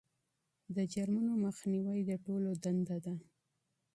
[0.75, 3.13] د جرمونو مخنیوی د ټولو دنده ده.